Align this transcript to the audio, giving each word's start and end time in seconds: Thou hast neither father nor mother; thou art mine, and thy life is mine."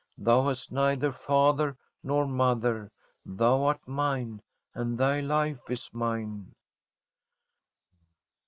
Thou 0.17 0.47
hast 0.47 0.71
neither 0.71 1.11
father 1.11 1.77
nor 2.01 2.25
mother; 2.25 2.91
thou 3.23 3.65
art 3.65 3.87
mine, 3.87 4.41
and 4.73 4.97
thy 4.97 5.19
life 5.19 5.69
is 5.69 5.91
mine." 5.93 6.55